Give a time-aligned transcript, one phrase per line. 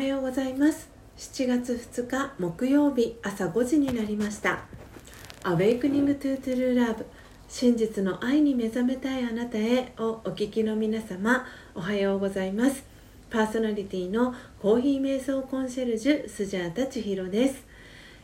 [0.00, 0.88] はようございます。
[1.18, 4.60] 7月2日木曜日朝5時になりました
[5.44, 7.04] 「Awakening to True Love
[7.50, 11.44] 真実の愛に目覚めたいあなたへ」をお聞きの皆様
[11.74, 12.82] おはようございます。
[13.28, 17.68] パーソナリティのコーヒー瞑想コンシェルジュスジャータ千尋です。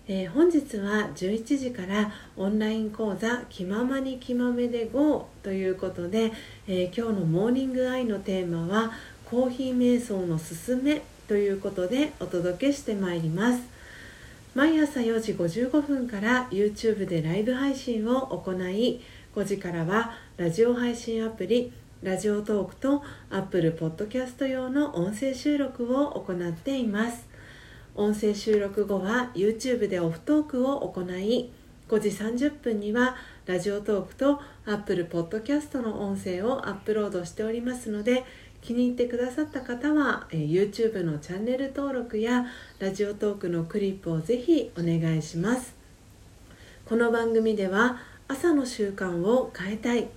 [0.09, 6.33] えー、本日は11時からオンライン講座「気ままに気まめで GO」ということで、
[6.69, 8.93] えー、今日のモーニングアイのテーマは
[9.31, 13.63] 「コーヒー瞑想のすすめ」ということでお届けしてまいります。
[14.55, 19.01] 毎朝4時55分から YouTube でライブ配信を行い
[19.35, 27.27] 5時からはラジオ配信アプリラジオトークと Apple Podcast 用の音声収録を行っています。
[27.97, 31.51] 音声収録後は YouTube でオフトークを行い
[31.89, 38.25] 5時30分にはラジオトークと Apple Podcast の音声をアップロードしておりますので
[38.67, 42.47] 気に入ってくださった方は、え YouTube のチャンネル登録や
[42.81, 45.77] ラジオトークのクリップをぜひお願いします。
[46.85, 50.09] この番組では朝の習慣を変えたい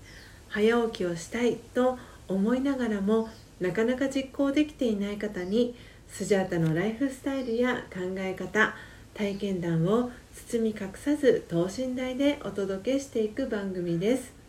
[0.47, 5.75] 早起きをしたいと思いながらもなかなか実行できていない方に
[6.08, 8.73] スジャータのライフスタイルや考え方
[9.14, 14.39] 体験談を包み隠さず等身大でお届けしていく番組です。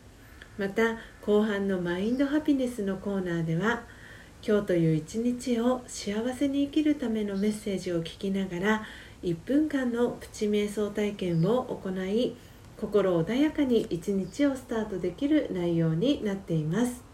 [0.57, 0.99] また
[1.31, 3.85] 後半のマインドハピネスのコーナーでは
[4.45, 8.83] 今日という一日を幸せに生きるためのメッセージを聞きながら
[9.23, 12.35] 1分間のプチ瞑想体験を行い
[12.77, 17.05] 心穏やかに一日をスタートできる内容になっています。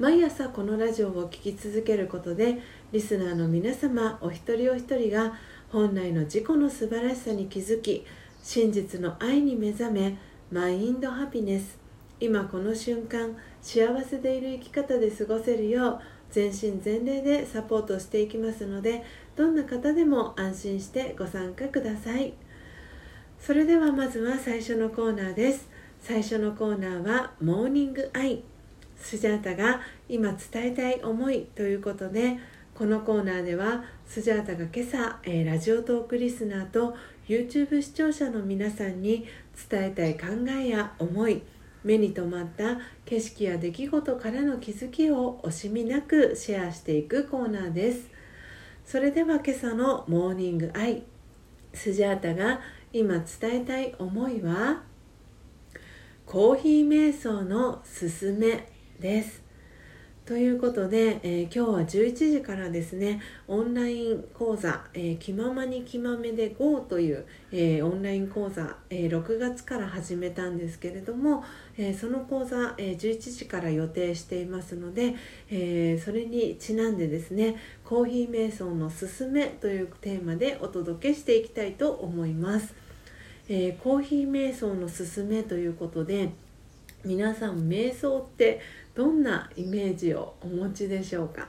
[0.00, 2.58] 毎朝このラジオを聴き続けることで
[2.90, 5.32] リスナーの皆様お一人お一人が
[5.70, 8.04] 本来の自己の素晴らしさに気づき
[8.42, 10.18] 真実の愛に目覚め
[10.50, 11.85] マインドハピネス
[12.18, 16.00] 今この瞬間幸せでいる生き方で過ごせるよう
[16.30, 19.04] 全身全霊でサポートしていきますので
[19.36, 22.32] どんな方でも安心してご参加ください。
[23.38, 25.68] それではまずは最初のコーナーです。
[26.00, 28.42] 最初のコーナーは「モーニングアイ」
[28.96, 32.38] スジャータが今伝えたい思いということで
[32.74, 36.94] このコーナーではスジャータが今朝、えー、ラジオトークリスナーと
[37.28, 39.26] YouTube 視聴者の皆さんに
[39.70, 41.42] 伝えたい考えや思い
[41.86, 48.10] 目に留まった景色や出来事からの気づきを惜しみなくシェアしていくコーナーです。
[48.84, 51.04] それでは今朝のモーニングアイ
[51.72, 52.60] スジャータが
[52.92, 54.82] 今伝えたい思いは
[56.24, 58.68] コーヒー瞑想のすすめ
[58.98, 59.45] です。
[60.26, 71.44] ということで、えー、今日は11時からですねオンライン講座「えー、気ままに気まめで GO」という、えー、オンライン講座、え6月から始めたんですけれども、
[71.78, 75.14] えその講座、え11時から予定していますので、
[75.48, 77.54] えそれにちなんでですね
[77.86, 82.74] 「コーヒー瞑想のすすめ」というテーマでお届けしていきたいと思います。
[83.48, 86.30] えコーヒー瞑想のすすめということで
[87.06, 88.60] 皆さん瞑想って
[88.96, 91.46] どんなイメージをお持ちでしょうか、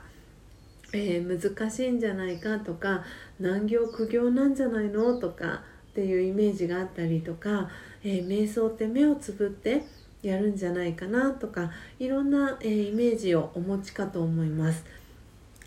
[0.92, 3.02] えー、難しいんじゃないかとか
[3.40, 7.68] 難行苦行なんじゃないのとかっていうイメージがあったりとか、
[8.04, 9.82] えー、瞑想って目をつぶって
[10.22, 14.84] やるんじゃないかなとかいろんな、えー、イメージをお持ちかと思います。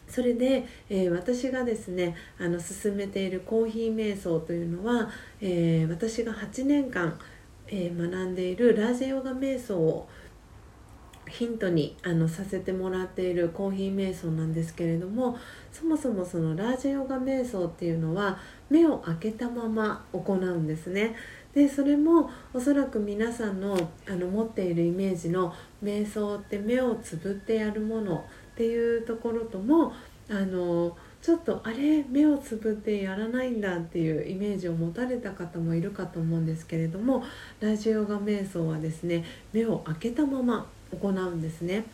[0.08, 5.10] それで、えー、私がですねあの進めているコーヒー瞑想というのは、
[5.40, 7.18] えー、私が8年間、
[7.72, 10.08] えー、学んでいるラジェヨガ瞑想を
[11.32, 15.38] ヒントにあのさせてもらっているコーヒー瞑想なんですけれども
[15.72, 18.38] そもそもそのラージヨガ瞑想っていうのは
[18.70, 21.16] 目を開けたまま行うんですね。
[21.54, 23.78] でそれもおそらく皆さんの
[24.08, 25.54] あの持っているイメージの
[25.84, 29.94] 瞑想って目をつぶってやるものっていうところとも
[30.30, 37.24] あのちょっとあれ目をつぶってやらないんだっていうイメージを持たれた方もいるかと思うんですけれども
[37.60, 39.24] ラジオガ瞑想はですね
[39.54, 40.68] 目を開けたまま
[41.00, 41.86] 行うんですね。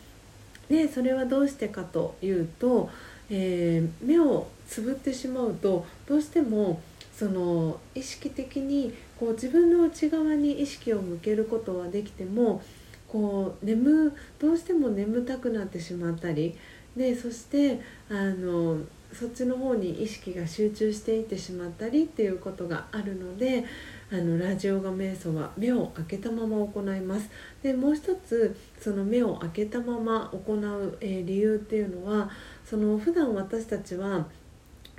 [0.68, 2.90] でそれはどうしてかというと、
[3.30, 6.80] えー、目をつぶってしまうとどうしても
[7.14, 12.62] その意識的にこう自分の内側に意識を向けることはできても
[13.08, 16.54] こう眠どうしても眠たくなってしまったり
[16.96, 18.78] でそしてあの
[19.12, 23.64] そっちの方に意識が集中していってしまったりっていうことがあるので
[24.12, 27.30] あのラジオガ瞑想は目を開けたまま行います。
[27.62, 32.30] でもう一つその目を開けたまま行う、えー、理由っていうのは
[32.64, 34.26] その普段私たちは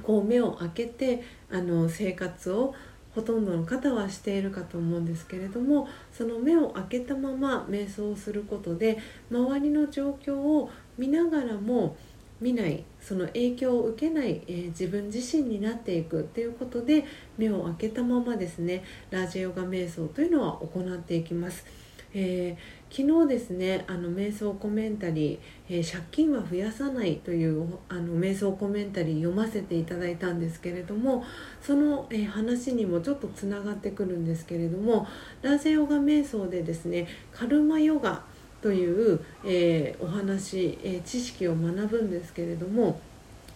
[0.03, 2.73] こう目を開けてあの生活を
[3.15, 8.99] ほとんどの方はしているかと思うんですけれどもその目を開けたまま瞑想をすることで
[9.31, 11.97] 周りの状況を見ながらも
[12.41, 17.05] 見ないその影響を受けない、えー、自分自身になっていくっていうことで
[17.37, 21.65] 目を開けたままですねラージヨガ瞑想というのは行っていきます。
[22.11, 25.39] えー、昨日ですねあの瞑想コメンタリー、
[25.69, 31.23] えー、借金は増やさない」というあの瞑想コメンタリー読ませていただいたんですけれども
[31.61, 35.07] その、えー、話にもちょっとつながってくるんですけれども
[35.43, 38.23] ラージヨガ瞑想でですねカルマヨガ
[38.61, 42.99] という、えお話、え知識を学ぶんですけれども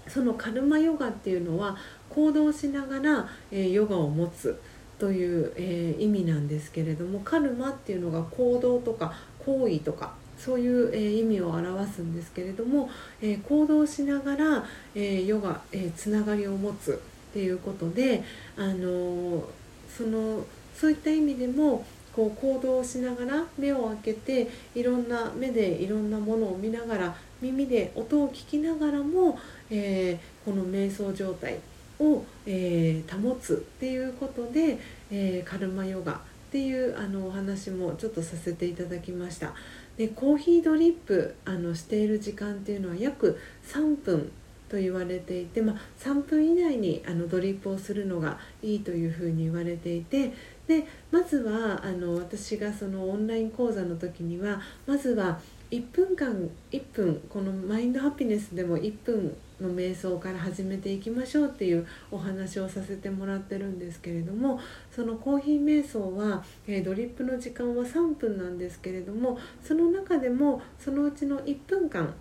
[0.07, 1.77] そのカルマヨガっていうのは
[2.09, 4.59] 行動しながら、えヨガを持つ。
[4.99, 12.89] という、え、意味なんですけれどもカルマっていうのが行動とか行為とかそういう、え、意味を表すんですけれども、
[13.21, 14.63] え、行動しながら、
[14.95, 18.23] えヨガ、えつながりを持つっていうことで、
[18.55, 19.43] あの
[19.89, 20.45] その
[20.75, 21.85] そういった意味でも
[22.15, 29.39] こう行動しながら目を開けていろんな目でいろんなものを見ながら耳で音を聞きながらも、
[29.69, 31.59] えー、この瞑想状態
[31.99, 34.79] を、えー、保つっていうことで、
[35.11, 36.17] えー、カルマヨガっ
[36.51, 39.53] ていうあのお話もちょっとさせていただきました。
[39.97, 44.31] でコーヒードリップあのしている時間っていうのは約3分
[44.69, 50.33] と言われていて、まあ、3分以内にあのドリップをするのがいいというふうに言われていて
[50.67, 55.39] でまずはあの私がそのオンライン講座の時にはまずは
[55.71, 64.59] 1分間1分このマインドハピネスでも1分の瞑想から始めていきましょうっていうお話をさせてもらってるんですけれども
[64.91, 72.13] そのコーヒー瞑想は、え、ドリップの時間は3分なんですけれどもその中でもそのうちの1分間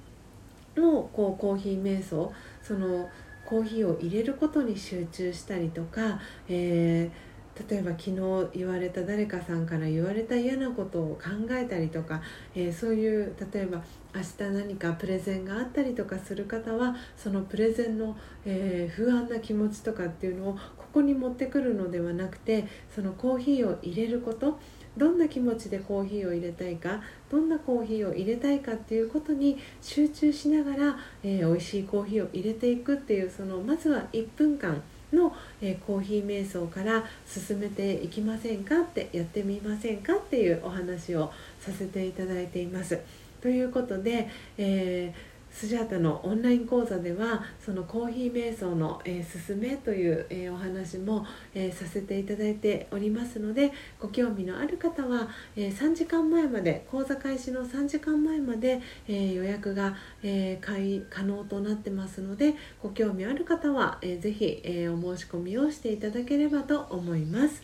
[0.76, 3.08] のこうコーヒー瞑想その
[3.44, 6.18] コーヒーを入れることに集中したりとか、
[6.48, 7.31] えー
[7.68, 12.22] 例えば昨日言われた誰かさんから言われた嫌なことを考えたりとか、
[12.54, 13.82] えー、そういう例えば
[14.14, 24.58] 明日何かプレゼンがあったりとかする方はそのプレゼンの、えー、不安な気持ちとかっていうのをここに持ってくるのではなくてそのコーヒーを入れること
[24.96, 27.00] どんな気持ちでコーヒーを入れたいか
[27.30, 34.82] どんなコーヒーを入れたいかっていうことに集中しながら、えー、美味しいコーヒーを入れていくっていうそのまずは1分間
[35.12, 42.98] の、えー、コーヒー瞑想から進めていきませんかってやってみませんかっていうお話をさせていただいています。
[43.40, 67.62] ということで、えースジャータのオンライン講座ではそのコーヒー瞑想の、えー、勧めという、えー、お話も、えー、させていただいておりますのでご興味のある方は、え、3時間前まで講座開始の3時間前まで、え、予約が、えー、可能となってますのでご興味ある方は、えー、ぜひ、え、お申し込みをしていただければと思います。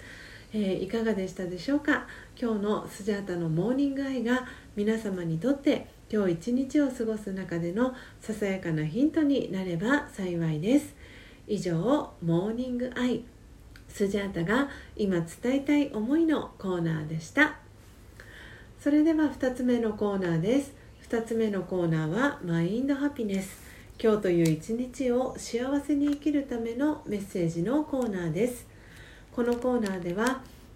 [0.52, 2.06] え、いかがでしたでしょうか？
[2.40, 4.46] 今日のスジャータのモーニングアイが
[4.76, 10.94] 皆様にとって今日一日を過ごす中でのささやかなヒントになれば幸いです。
[11.46, 13.24] 以上モーニングアイ。
[13.88, 17.56] スジャータが今伝えたい思いのコーナーでした。
[18.80, 20.72] それでは2つ目のコーナーです。
[21.10, 23.60] 2つ目のコーナーはマインドハピネス。
[24.02, 28.66] 今日という一日を幸せに生きるためのメッセージのコーナーです。
[29.32, 30.40] このコーナーでは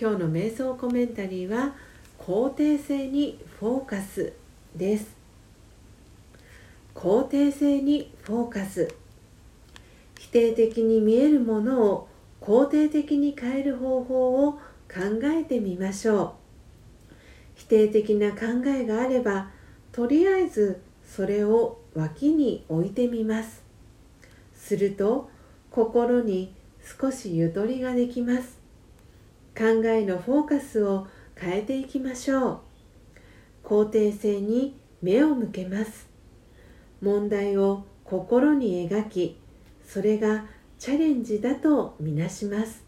[0.00, 1.74] 今日の瞑想コメンタリーは
[2.18, 4.32] 肯定性にフォーカス
[4.76, 5.16] です
[6.94, 8.94] 肯定性にフォーカス
[10.18, 12.08] 否定的に見えるものを
[12.40, 14.60] 肯定的に変える方法を考
[15.24, 17.14] えてみましょう。
[17.54, 19.50] 否定的な考えがあれば
[19.92, 23.62] とりあえずそれを脇に置いてみます。
[24.54, 25.28] すると
[25.70, 26.54] 心に
[27.00, 28.61] 少しゆとりができます。
[29.56, 32.60] 考えのフォーカスを変えていきましょう。
[33.64, 36.08] 肯定性に目を向けます。
[37.00, 39.38] 問題を心に描き
[39.84, 40.46] それが
[40.78, 42.84] チャレンジだとみなします。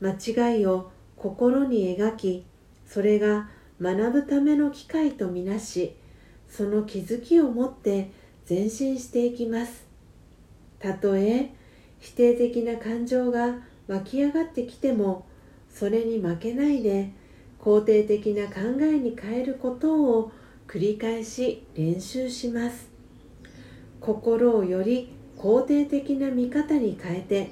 [0.00, 0.12] 間
[0.52, 2.44] 違いを心に描き
[2.86, 3.48] それが
[3.80, 5.96] 学ぶための機会とみなし
[6.48, 8.10] その気づきを持って
[8.48, 9.86] 前進していきます。
[10.78, 11.50] たとえ
[11.98, 13.56] 否定的な感情が
[13.88, 15.26] 湧き上がってきても
[15.74, 17.10] それに負けないで
[17.60, 20.30] 肯定的な考えに変えることを
[20.68, 22.88] 繰り返し練習します。
[24.00, 27.50] 心をより肯定的な見方に変えて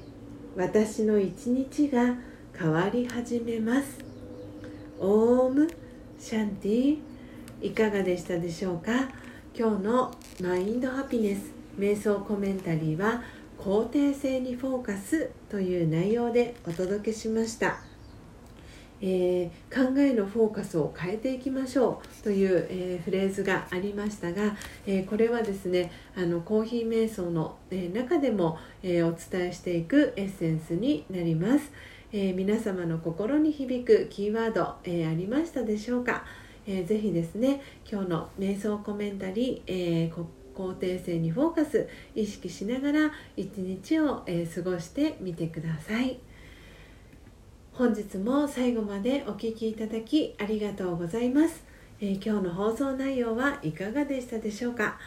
[0.54, 2.14] 私の一日が
[2.56, 3.98] 変わり始めます。
[5.00, 5.68] オーム
[6.18, 6.98] シャンティ
[7.60, 9.10] いかがでしたでしょうか？
[9.58, 13.22] 今日のマインドハピネス瞑想コメンタリーは
[13.58, 17.78] 肯定性にフォーカスという内容でお届けしました、
[19.02, 24.56] えー、考えのフォーカスを変えていきましょうという、えー、フレーズがありましたが、
[24.86, 31.72] えー、これはですねあのコーヒー瞑想の、え中でも、えお伝えしていくエッセンスになります、
[32.12, 36.24] え皆様の心に響くキーワード、えありましたでしょうか？
[36.64, 46.20] えー、ぜひですね今日の瞑想コメンタリー、えー、肯定性にフォーカス意識しながら一日を、え、過ごしてみてください。
[47.82, 51.64] 本日も最後までお聴きいただきありがとうございます、
[52.00, 55.00] え今日の放送内容はいかがでしたでしょうか？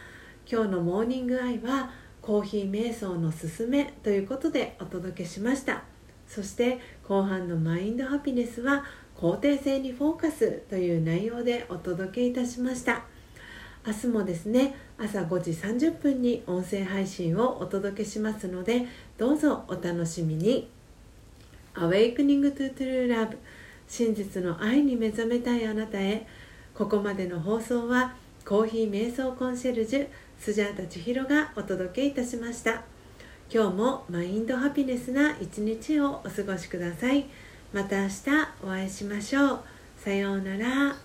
[0.46, 1.91] 今日のモーニングアイは
[2.22, 5.86] コーヒー瞑想のすすめということでお届けしました。
[6.27, 8.84] そして後半のマインドハピネスは
[9.15, 13.05] 肯定性にフォーカスという内容でお届けいたしました。
[13.88, 18.86] 明日もですね朝5時30分に音声配信をお届けしますので
[19.17, 20.75] どうぞお楽しみに。
[21.75, 23.38] Awakening to True Love
[23.88, 26.25] 真実の愛に目覚めたいあなたへ
[26.74, 28.15] ここまでの放送は
[28.46, 30.08] コーヒー瞑想コンシェルジュ
[30.39, 32.84] スジャータ千尋がお届けいたしました
[33.53, 37.25] 今日もマインドハピネスな一日をお過ごしください。
[37.74, 38.13] また明日
[38.63, 39.60] お会いしましょう。
[39.98, 41.04] さようなら。